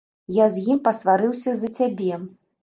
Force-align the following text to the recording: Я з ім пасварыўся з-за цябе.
Я 0.35 0.45
з 0.55 0.63
ім 0.75 0.79
пасварыўся 0.87 1.53
з-за 1.59 1.71
цябе. 1.81 2.19